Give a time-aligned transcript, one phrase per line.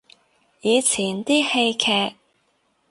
[0.61, 2.15] 以前啲戲劇